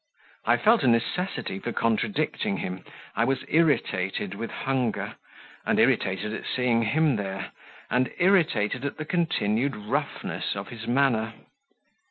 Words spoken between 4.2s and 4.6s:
with